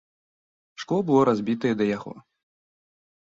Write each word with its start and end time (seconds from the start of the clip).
Шкло 0.83 0.97
было 1.09 1.21
разбітае 1.29 1.73
да 1.81 1.85
яго. 1.97 2.13